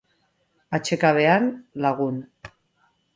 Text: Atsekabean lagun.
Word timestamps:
Atsekabean 0.77 1.45
lagun. 1.87 2.17